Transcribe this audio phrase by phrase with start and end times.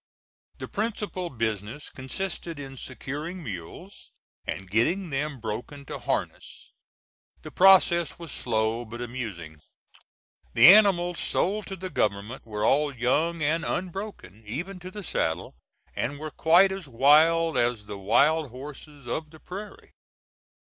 [0.57, 4.11] The principal business consisted in securing mules,
[4.47, 6.73] and getting them broken to harness.
[7.43, 9.59] The process was slow but amusing.
[10.55, 15.53] The animals sold to the government were all young and unbroken, even to the saddle,
[15.95, 19.93] and were quite as wild as the wild horses of the prairie.